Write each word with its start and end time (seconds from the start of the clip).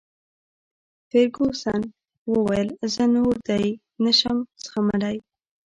فرګوسن 1.09 1.81
وویل: 2.31 2.69
زه 2.93 3.03
نور 3.15 3.33
دی 3.47 3.65
نه 4.03 4.11
شم 4.19 4.37
زغملای. 4.63 5.17